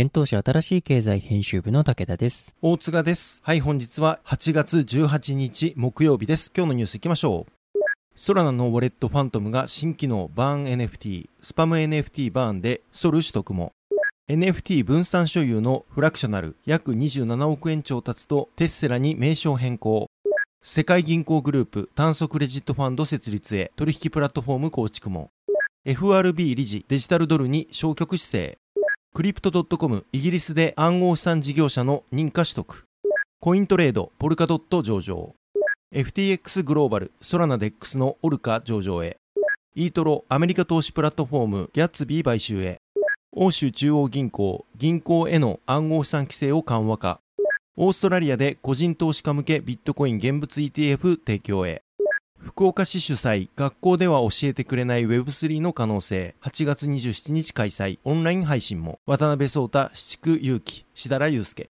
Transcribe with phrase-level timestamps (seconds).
[0.00, 2.54] 現当社新しい経済編集部の武田です。
[2.62, 3.42] 大塚です。
[3.42, 6.52] はい、本日は8月18日木曜日です。
[6.56, 7.80] 今日のニュース行きましょう。
[8.14, 13.72] ソラナのウォレットファントムが新機能バーン NFT、スパム NFT バーンでソル取得も。
[14.30, 20.06] NFT 分散所有のフラクショナル約27億円調達とテッセラに名称変更。
[20.62, 25.30] 世界銀行グループ炭素クレジットファンド設立へ取引プラットフォーム構築も。
[25.84, 28.58] FRB 理事デジタルドルに消極姿勢。
[29.14, 32.84] クリプト .com イギリスで暗号資産事業者の認可取得。
[33.40, 35.34] コイントレードポルカドット上場。
[35.92, 39.16] FTX グローバルソラナデックスのオルカ上場へ。
[39.74, 42.78] イートロアメリカ投資プラットフォームギャッツビー買収へ。
[43.32, 47.20] 欧州中央銀行銀行への暗号資産規制を緩和化。
[47.76, 51.82] オーストラリアで個人投資家向けビットコイン現物 ETF 提供へ。
[52.40, 61.70] 福岡市主催、学校では教えてくれない Web3 の可能性、8月27日開催、オンライン配信も、渡辺創太、七久祐希、設楽悠介。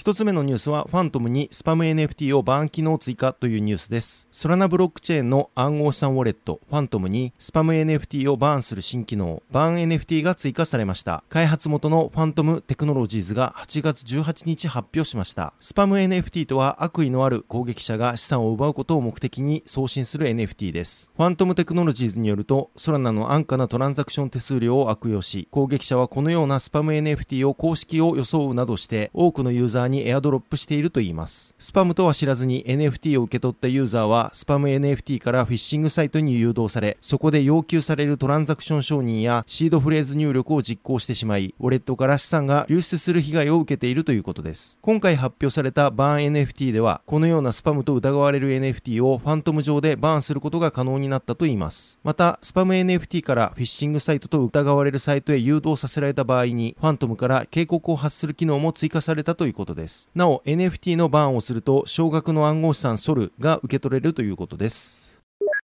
[0.00, 4.26] 一つ目のニュースは、ファントムにスパム NFT をバーン機能追加というニュースです。
[4.32, 11.22] ソラナブロックチェーンの暗号資産ウォレット、ファントムにスパム NFT をバーンする新機能、バーン NFT が追加されました。
[11.28, 15.52] 開発元のファントムテクノロジーズが8月18日発表しました。
[15.60, 21.10] スパム NFT とは悪意のある攻撃者が資産を奪うことを目的に送信する NFT です。
[21.14, 31.54] ファントムテクノロジーズによると、ソラナの安価なトランザクション手数料を悪用し、攻撃者はこのようなスパム NFT を公式を装うなどして、多くのユーザーににエアドロップしているといいます。
[31.58, 44.78] スパムとは知らずに NFT を受け取ったユーザーは、スパム NFT からフィッシングサイトに誘導され、そこで要求されるトランザクション承認やシードフレーズ入力を実行してしまい、ウォレットから資産が流出する被害を受けているということです。
[44.82, 51.98] 今回発表されたバーン NFT では、このようなスパムと疑われる NFT をファントム上でバーンすることが可能になったといいます。
[52.02, 59.79] また、スパム NFT からフィッシングサイトと疑われるサイトへ誘導させられた場合に、ファントムから警告を発する機能も追加されたということです。
[59.80, 64.99] ですなお、NFT のバーンをすると、少額の暗号資産ソルが受け取れるということです。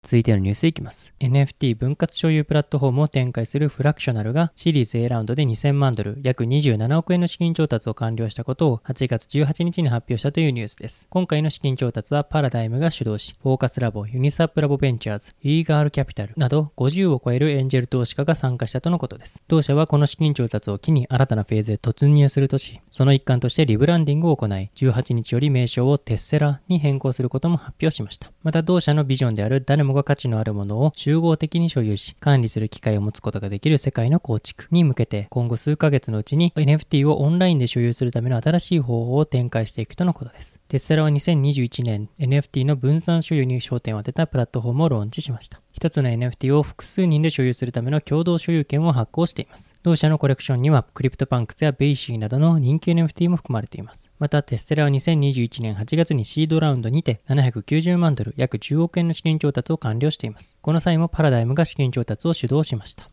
[0.05, 1.15] 続いてのニュースいきます。
[1.19, 11.07] NFT 分割所有プラットフォームを展開するフラクショナルがシリーズ A ラウンドで2000万ドル、約27億円の資金調達を完了したことを8月18日に発表したというニュースです。
[11.09, 19.41] 今回の資金調達はパラダイムが主導し、フォーカスラボ、ユニスワップラボベンチャーズ、イーガールキャピタルなど50を超えるエンジェル投資家が参加したとのことです。
[19.47, 28.31] 同社はこの資金調達を機に新たなフェーズへ突入するとし、その一環としてリブランディングを行い、18日より名称をテッセラに変更することも発表しました。
[28.43, 40.59] また同社のビジョンである誰もが価値のあるものを集合的に所有し、管理する機会を持つことができる世界の構築に向けて、今後数ヶ月のうちに NFT をオンラインで所有するための新しい方法を展開していくとのことです。
[40.67, 45.64] テッセラは2021年 NFT の分散所有に焦点を当てたプラットフォームをローンチしました。
[45.75, 49.75] 一つの NFT を複数人で所有するための共同所有権を発行しています。
[49.83, 54.09] 同社のコレクションにはクリプトパンクスやベイシーなどの人気 NFT も含まれています。
[54.17, 60.55] また、テッセラは2021年8月にシードラウンドにて790万ドル約10億円の資金調達を完了しています。
[60.61, 63.09] この際もパラダイムが資金調達を主導しました。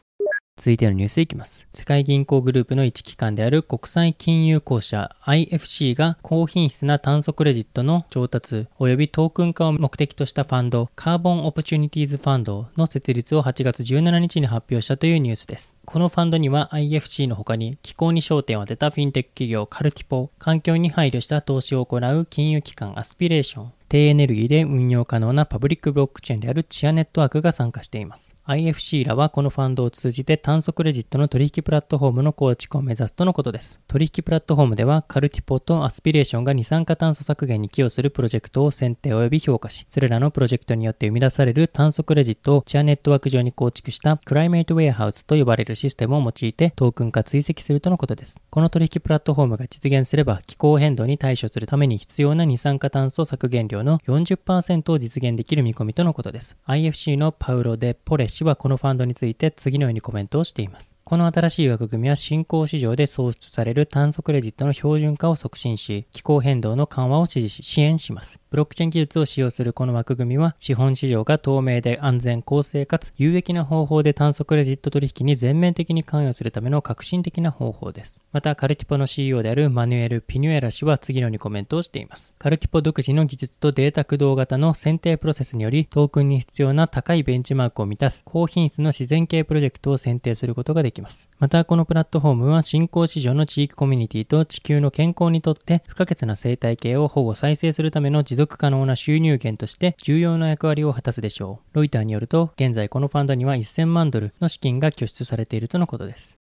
[0.58, 1.66] 続いてのニュースいきます。
[1.72, 15.74] 世界銀行グループの一機関である国際金融公社 IFC が高品質な炭素クレジットの調達及びトークン化を目的としたファンドカーボンオプチュニティーズファンドの設立を8月17日に発表したというニュースです。
[15.86, 28.34] このファンドには IFC の他に気候に焦点を当てたフィンテック企業カルティボ、環境に配慮した投資を行う金融機関アスピレーション、低エネルギーで運用可能なパブリックブロックチェーンであるチアネットワークが参加しています。
[28.46, 33.80] IFC らはこのファンドを通じて炭素クレジットの取引プラットフォームの構築を目指すとのことです。
[33.88, 48.40] 取引プラットフォームではカルティボとアスピレーションが二酸化炭素削減に寄与するプロジェクトを選定及び評価し、それらのプロジェクトによって生み出される炭素クレジットをチアネットワーク上に構築したクライメイトウェアハウスと呼ばれるシステムを用いてトークン化追跡するとのことです。
[48.48, 56.56] この取引プラットフォームが実現すれば気候変動に対処するために必要な二酸化炭素削減量の40%を実現できる見込みとのことです。
[56.66, 60.96] IFC のパウロ・デ・ポレ氏はこのファンドについて次のようにコメントをしています。
[61.04, 68.38] この新しい枠組みは新興市場で創出される炭素クレジットの標準化を促進し、気候変動の緩和を支持し、支援します。
[68.50, 78.20] ブロックチェーン技術を使用するこの枠組みは、資本市場が透明で安全、公正かつ有益な方法で炭素クレジット取引に全面的に関与するための革新的な方法です。
[78.32, 82.32] また、カルティポの CEO であるマヌエル・ピニュエラ氏は次のようにコメントをしています。
[82.38, 91.28] カルティポ独自の技術とデータ駆動型の選定プロセスにより、トークンに必要な高いベンチマークを満たす高品質の自然系プロジェクトを選定することができます。
[91.38, 101.76] また、このプラットフォームは新興市場の地域コミュニティと地球の健康にとって不可欠な生態系を保護再生するための持続可能な収入源として重要な役割を果たすでしょう。
[101.76, 106.41] ロイターによると、現在このファンドには1000万ドルの資金が拠出されているとのことです。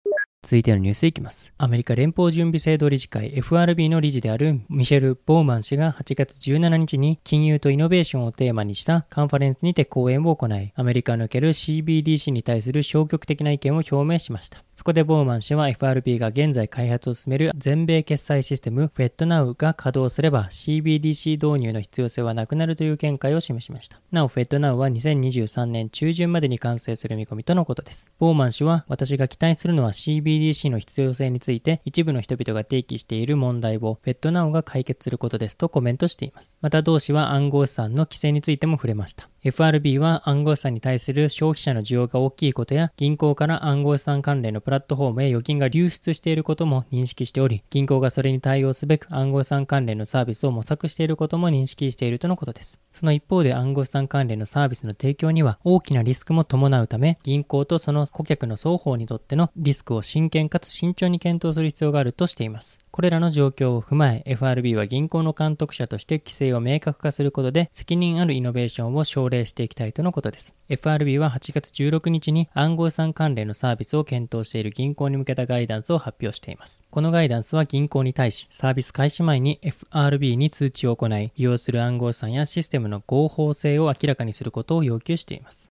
[0.43, 1.53] 続いてのニュースいきます。
[1.57, 14.65] アメリカ連邦準備制度理事会 FRB の理事であるミシェル・ボーマン氏が8月17日に金融とイノベーションをテーマにしたカンファレンスにて講演を行い、アメリカにおける CBDC に対する消極的な意見を表明しました。
[14.75, 23.99] そこでボーマン氏は FRB が現在開発を進める全米決済システム FedNow が稼働すれば CBDC 導入の必要性はなくなるという見解を示しました。
[24.11, 28.11] なお FedNow は2023年中旬までに完成する見込みとのことです。
[28.17, 36.57] ボーマン氏は私が期待するのは CBDC の必要性について一部の人々が提起している問題を FedNow が解決することですとコメントしています。
[36.61, 39.29] また同氏は暗号資産の規制についても触れました。
[39.43, 52.79] FRB は暗号資産に対する消費者の需要が大きいことや銀行から暗号資産関連のプラットフォームへ預金が流出していることも認識しており、銀行がそれに対応すべく暗号資産関連のサービスを模索していることも認識しているとのことです。
[52.91, 62.82] その一方で暗号資産関連のサービスの提供には大きなリスクも伴うため、銀行とその顧客の双方にとってのリスクを真剣かつ慎重に検討する必要があるとしています。
[62.93, 70.53] これらの状況を踏まえ、FRB は銀行の監督者として規制を明確化することで、責任あるイノベーションを奨励していきたいとのことです。
[70.69, 76.83] FRB は8月16日に暗号資産関連のサービスを検討している銀行に向けたガイダンスを発表しています。
[76.91, 85.72] このガイダンスは銀行に対し、サービス開始前に FRB に通知を行い、利用する暗号資産やシステムの合法性を明らかにすることを要求しています。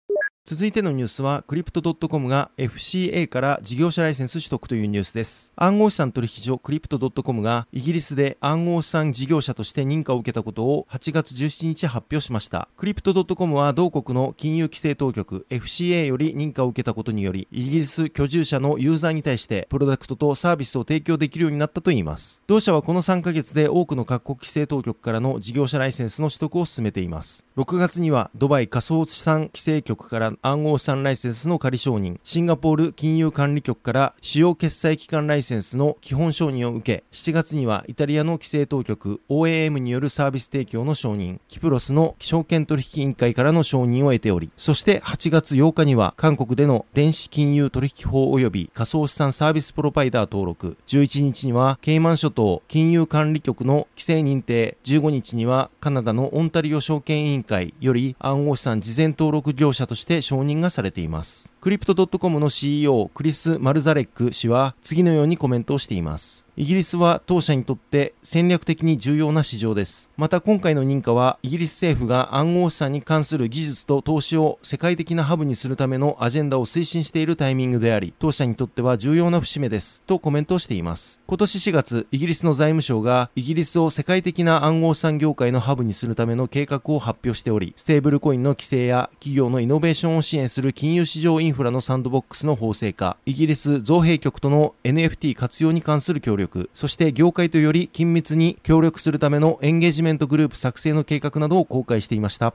[0.47, 5.51] 続いてのニュースは、クリプト .com が FCA から事業者ライセンス取得というニュースです。
[5.55, 12.69] 暗号資産取引所クリプト .com がイギリスで暗号資産事業者として認可を受けたことを8月17日発表しました。
[12.77, 22.43] クリプト .com は同国の金融規制当局 FCA より認可を受けたことにより、イギリス居住者のユーザーに対してプロダクトとサービスを提供できるようになったといいます。
[22.45, 27.43] 同社はこの3ヶ月で多くの各国規制当局からの事業者ライセンスの取得を進めています。
[27.57, 61.54] 6月にはドバイ仮想資産規制局から暗号資産ライイセンスの仮承認、シンガポール金融管理局から主要決済機関ライセンスの基本承認を受け、7月にはイタリアの規制当局 OAM によるサービス提供の承認、キプロスの証券取引委員会からの承認を得ており、そして8月8日には韓国での電子金融取引法及び仮想資産サービスプロバイダー登録、11日にはケイマン諸島金融管理局の規制認定、15日にはカナダのオンタリオ証券委員会より暗号資産事前登録業者として承認がされています。
[61.65, 66.45] クリプト .com の CEO クリス・マルザレック氏は次のようにコメントをしています。
[66.57, 70.09] イギリスは当社にとって戦略的に重要な市場です。
[70.15, 80.03] また今回の認可はイギリス政府が暗号資産に関する技術と投資を世界的なハブにするためのアジェンダを推進しているタイミングであり、当社にとっては重要な節目です。
[80.03, 81.19] とコメントをしています。
[81.27, 102.53] 今年4月、イギリスの財務省がイギリスを世界的な暗号資産業界のハブにするための計画を発表しており、ステーブルコインの規制や企業のイノベーションを支援する金融市場インフラのサンドボックスの法制化、イギリス造幣局との NFT 活用に関する協力、そして業界とより緊密に協力するためのエンゲージメントグループ作成の計画などを公開していました。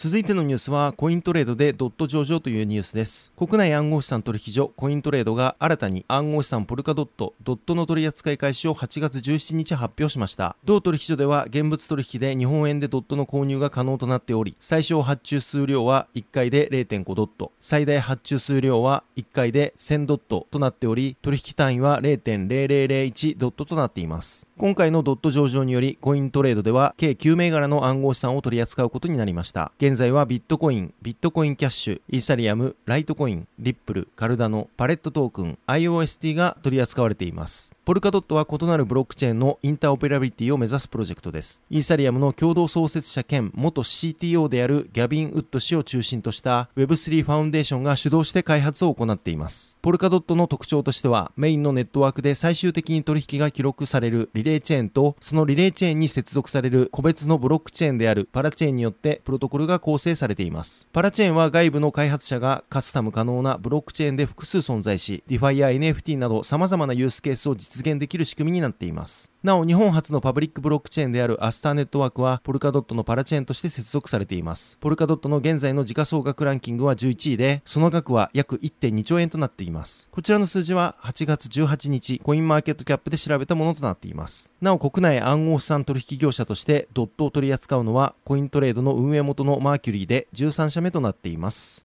[0.00, 3.32] 続いてのニュースは、コイントレードでドット上場というニュースです。
[3.36, 10.54] 国内暗号資産取引所、コイントレードが新たに暗号資産ポルカドット、ドットの取扱い開始を8月17日発表しました。
[10.64, 24.46] 同取引所では、現物取引で日本円でドットの購入が可能となっており、最小発注数量は1回で0.5ドット、最大発注数量は1回で1000ドットとなっており、取引単位は0.0001ドットとなっています。
[24.58, 29.72] 今回のドット上場により、コイントレードでは計9銘柄の暗号資産を取り扱うことになりました。
[29.88, 37.72] 現在はビットコイン、ビットコインキャッシュ、イーサリアム、ライトコイン、リップル、カルダノ、パレットトークン、IOST が取り扱われています。
[37.86, 41.62] ポルカドットは異なるブロックチェーンのインターオペラビリティを目指すプロジェクトです。
[41.70, 49.78] イーサリアムの共同創設者兼元 CTO であるギャビン・ウッド氏を中心とした Web3 ファウンデーションが主導して開発を行っています。
[49.80, 60.88] ポルカドットの特徴としては、メインのネットワークで最終的に取引が記録されるリレーチェーンと、そのリレーチェーンに接続される個別のブロックチェーンであるパラチェーンによってプロトコルが構成されています。
[60.92, 69.32] パラチェーンは外部の開発者がカスタム可能なブロックチェーンで複数存在し、DeFi や NFT など様々なユースケースを実現できる仕組みになっています。
[69.42, 74.76] なお、日本発のパブリックブロックチェーンであるアスターネットワークは、ポルカドットのパラチェーンとして接続されています。
[74.80, 80.08] ポルカドットの現在の時価総額ランキングは11位で、その額は約1.2兆円となっています。
[80.10, 84.52] こちらの数字は8月18日、コインマーケットキャップで調べたものとなっています。
[84.60, 91.87] なお、国内暗号資産取引業者としてドットを取り扱うのは、コイントレードの運営元のマーキュリーで13社目となっています。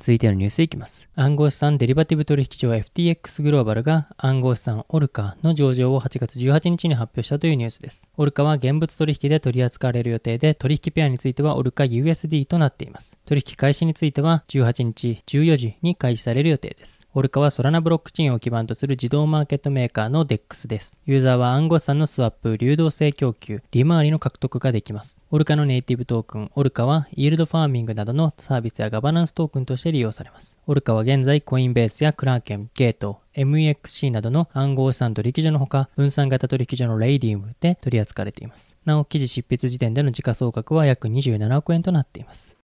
[0.00, 1.08] 続いてのニュースいきます。
[1.16, 8.08] 暗号資産デリバティブ取引所 FTX グローバルが暗号資産オルカの上場を8月18日に発表したというニュースです。
[8.16, 13.18] オルカは現物取引で取り扱われる予定で、取引ペアについてはオルカ USD となっています。
[13.26, 17.08] 取引開始については18日14時に開始される予定です。
[17.12, 21.00] オルカはソラナブロックチェーンを基盤とする自動マーケットメーカーの DEX です。
[21.06, 25.20] ユーザーは暗号資産のスワップ、流動性供給、利回りの獲得ができます。
[25.32, 30.56] オルカのネイティブトークン、オルカはイールドファーミングなどのサービスやガバナンストークンとして利用されます。
[30.66, 38.76] オルカは現在コインベースやクラーケン、ゲート、MEXC などの暗号資産取引所のほか、分散型取引所のレイディウムで取り扱われています。
[38.84, 42.57] なお、記事執筆時点での時価総額は約27億円となっています。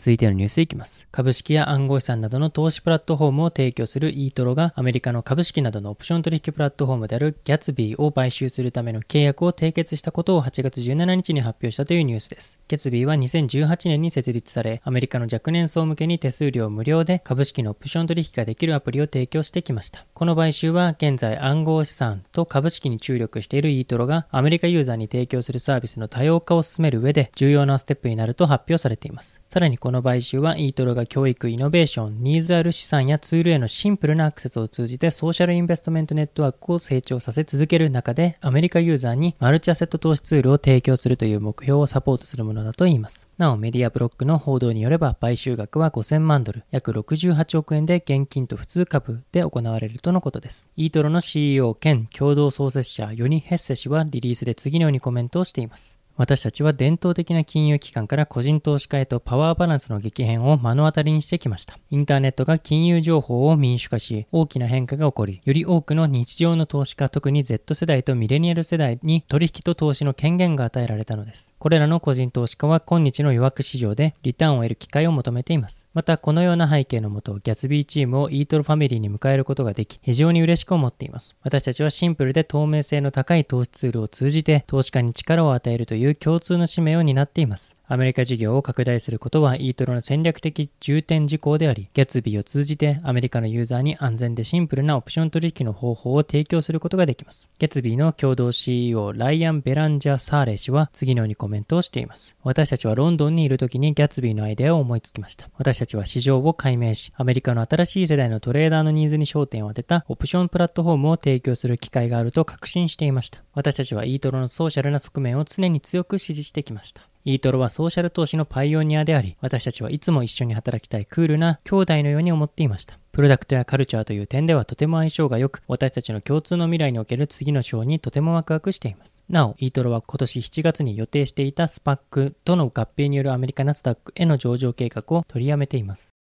[0.00, 1.06] 続いてのニュースいきます。
[1.12, 12.58] 株式や暗号資産などの投資プラットフォームを提供する e トロがアメリカの株式などのオプション取引プラットフォームであるギャツビーを買収するための契約を締結したことを8月17日に発表したというニュースです。
[12.66, 20.06] ギャツビーは2018年に設立され、アメリカの若年層向けに手数料無料で株式のオプション取引ができるアプリを提供してきました。
[20.14, 29.42] この買収は現在暗号資産と株式に注力している e トロがアメリカユーザーに提供するサービスの多様化を進める上で重要なステップになると発表されています。
[29.50, 43.26] さらにこのこの買収は e イートロが教育、イノベーション、ニーズある資産やツールへのシンプルなアクセスを通じてソーシャルインベストメントネットワークを成長させ続ける中で、アメリカユーザーにマルチアセット投資ツールを提供するという目標をサポートするものだといいます。
[43.36, 50.68] なお、メディアブロックの報道によれば、買収額は5000万ドル、約68億円で現金と普通株で行われるとのことです。
[50.76, 55.99] イートロの CEO 兼共同創設者、ヨニ・ヘッセ氏はリリースで次のようにコメントをしています。
[56.20, 61.78] 私たちは伝統的な金融機関から個人投資家へとパワーバランスの激変を目の当たりにしてきました。
[61.90, 71.54] インターネットが金融情報を民主化し、大きな変化が起こり、より多くの日常の投資家、特に Z 世代とミレニアル世代に取引と投資の権限が与えられたのです。
[71.58, 75.88] これらの個人投資家は今日の弱く市場でリターンを得る機会を求めています。
[75.94, 81.34] また、このような背景のもと、ギャツビーチームをイートルファミリーに迎えることができ、非常に嬉しく思っています。
[81.42, 87.79] 私たちはシンプルで透明性の高い投資ツールを通じて、投資家に力を与えるという共通の使命を担っています。
[87.92, 97.50] アメリカ事業を拡大することはイートロの戦略的重点事項であり、ギャツビーを通じてアメリカのユーザーに安全でシンプルなオプション取引の方法を提供することができます。
[97.58, 102.36] ギャツビーの共同 CEO ライアン・ベランジャー・サーレイ氏は次のようにコメントをしています。
[102.44, 105.50] 私たちはロンドンにいる時にギャツビーのアイデアを思いつきました。
[105.58, 113.42] 私たちは市場を解明し、アメリカの新しい世代のトレーダーのニーズに焦点を当てたオプションプラットフォームを提供する機会があると確信していました。
[113.52, 117.09] 私たちはイートロのソーシャルな側面を常に強く支持してきました。
[117.24, 122.98] イートロはソーシャル投資のパイオニアであり、私たちはいつも一緒に働きたいクールな兄弟のように思っていました。
[123.12, 129.22] プロダクトやカルチャーという点ではとても相性が良く、私たちの共通の未来における次の章にとてもワクワクしています。
[129.28, 136.14] なお、イートロは今年7月に予定していたスパックとの合併によるアメリカナスダックへの上場計画を取りやめています。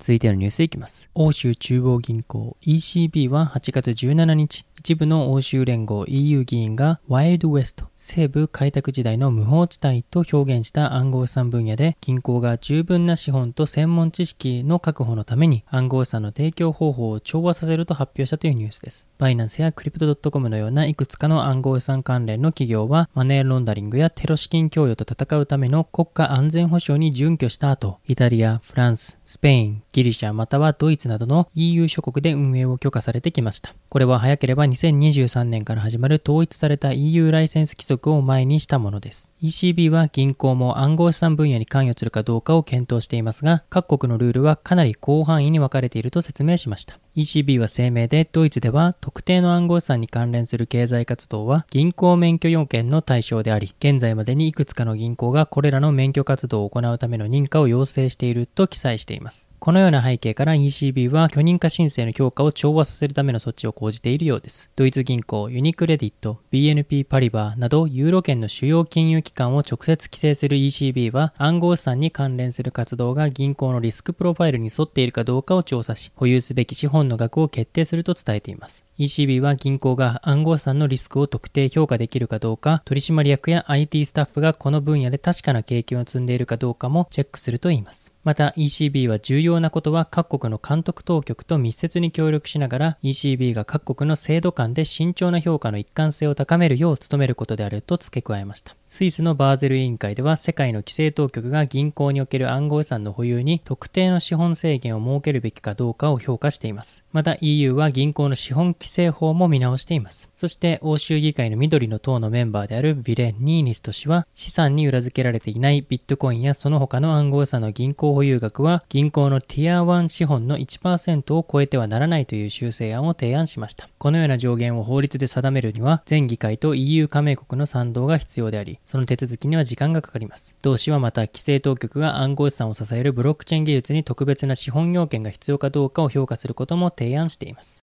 [0.00, 1.08] 続いてのニュースいきます。
[1.14, 19.08] 欧州中央銀行 ECB は8月17日、一部の欧州連合 EU 議員がワイルドウェスト、西部開拓時代の無法地帯と表現した暗号資産分野で銀行が十分な資本と専門知識の確保のために暗号資産の提供方法を調和させると発表したというニュースです。
[19.16, 33.74] バイナンスやクリプト .com のようないくつかの暗号資産関連の企業はマネーロンダリングやテロ資金供与と戦うための国家安全保障に準拠した後、イタリア、フランス、スペイン、ギリシャまたはドイツなどの EU 諸国で運営を許可されてきました。
[33.88, 39.32] これは早ければ2023年から始まる統一された EU ライセンス規則を前にしたものです。
[39.44, 46.98] ECB は銀行も暗号資産分野に関与するかどうかを検討していますが、各国のルールはかなり広範囲に分かれていると説明しました。
[47.14, 59.50] ECB は声明でドイツでは特定の暗号資産に関連する経済活動は銀行免許要件の対象であり、現在までにいくつかの銀行がこれらの免許活動を行うための認可を要請していると記載しています。
[59.58, 64.70] このような背景から ECB は許認可申請の強化を調和させるための措置を講じているようです。
[64.74, 78.84] ドイツ銀行、ユニクレディット、BNP パリバーなどユーロ圏の主要金融機関を直接規制する ECB は暗号資産に関連する活動が銀行のリスクプロファイルに沿っているかどうかを調査し、保有すべき資本の額を決定すると伝えています。
[78.96, 88.14] ECB は銀行が暗号資産のリスクを特定評価できるかどうか、取締役や IT スタッフがこの分野で確かな経験を積んでいるかどうかもチェックするといいます。
[88.22, 98.76] また ECB は重要なことは各国の監督当局と密接に協力しながら ECB が各国の制度間で慎重な評価の一貫性を高めるよう努めることであると付け加えました。
[98.86, 107.04] スイスのバーゼル委員会では世界の規制当局が銀行における暗号資産の保有に特定の資本制限を設けるべきかどうかを評価しています。
[107.12, 110.28] また EU は銀行の資本規制法も見直しています。
[110.34, 123.88] そして欧州議会の緑の党のメンバーであるビレ・ニーニスト氏は資産に裏付けられていないビットコインやその他の暗号資産の銀行保有額は銀行のティア1資本の1%を超えてはならないという修正案を提案しました。
[123.98, 130.56] このような上限を法律で定めるには、全議会と EU 加盟国の賛同が必要であり、その手続きには時間がかかります。
[130.60, 137.83] 同氏はまた、規制当局が暗号資産を支えるブロックチェーン技術に特別な資本要件が必要かどうかを評価することも提案しています。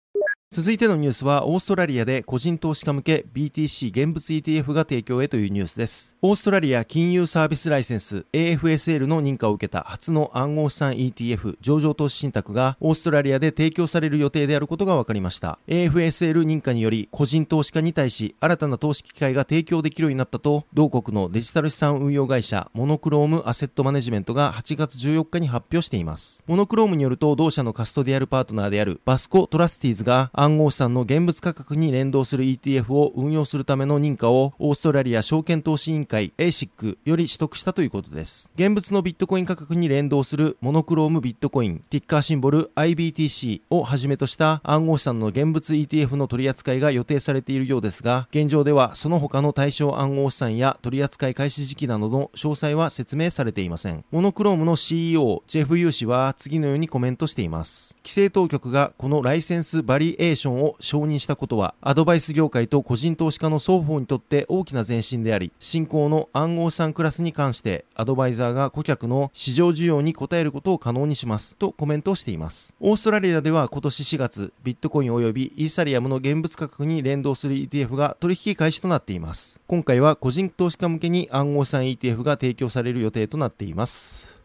[0.53, 6.17] 続いてのニュースは、オーストラリアで個人投資家向け BTC 現物 ETF が提供へというニュースです。
[6.23, 15.61] オーストラリア金融サービスライセンス AFSL の認可を受けた初の暗号資産 ETF 上場投資信託がオーストラリアで提供される予定であることが分かりました。
[15.69, 26.43] AFSL 認可により個人投資家に対し新たな投資機会が提供できるようになったと、同国のデジタル資産運用会社Monochrome Asset Management が8月14日に発表しています。
[26.49, 38.49] Monochrome によると同社のカストディアルパートナーである Vasco Trustees が暗号資産の現物価格に連動する ETF を運用するための認可をオーストラリア証券投資委員会 ASIC より取得したということです。
[38.55, 54.07] 現物のビットコイン価格に連動する Monochrome ビットコイン、ティッカーシンボル IBTC をはじめとした暗号資産の現物 ETF の取り扱いが予定されているようですが、現状ではその他の対象暗号資産や取り扱い開始時期などの詳細は説明されていません。
[54.11, 57.95] Monochrome の CEO ジェフ・ユー氏は次のようにコメントしています。
[58.03, 72.75] 規制当局がこのライセンスバリエーションを承認したことは、アドバイス業界と個人投資家の双方にとって大きな前進であり、新興の暗号資産クラスに関して、アドバイザーが顧客の市場需要に応えることを可能にします、とコメントをしています。
[72.81, 79.61] オーストラリアでは今年4月、ビットコイン及びイーサリアムの現物価格に連動する ETF が取引開始となっています。
[79.67, 84.40] 今回は個人投資家向けに暗号資産 ETF が提供される予定となっています。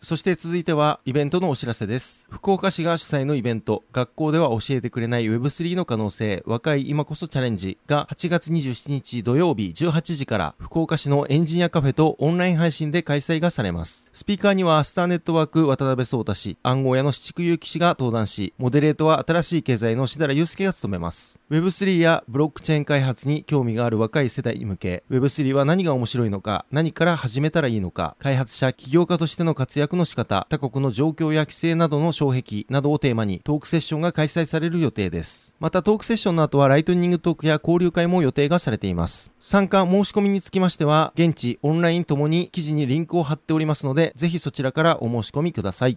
[0.00, 2.28] そして続いてはイベントのお知らせです。
[2.30, 14.08] 福岡市が主催のイベント、学校では教えてくれない Web3 の可能性、若い今こそチャレンジが8月27日土曜日18時から福岡市のエンジニアカフェとオンライン配信で開催がされます。
[14.12, 21.40] スピーカーにはスターネットワーク渡辺聡太氏、暗号屋の七久祐樹氏が登壇し、モデレートは新しい経済の志田祐介が務めます。
[21.50, 35.54] Web3 やブロックチェーン開発に興味がある若い世代に向け、Web3 は何が面白いのか、何から始めたらいいのか、開発者、起業家としての活躍の仕方、他国の状況や規制などの障壁などをテーマにトークセッションが開催される予定です。
[35.60, 39.32] またトークセッションの後はライトニングトークや交流会も予定がされています。
[39.40, 45.96] 参加申し込みにつきましては、現地、オンラインともに記事にリンクを貼っておりますので、ぜひそちらからお申し込みください。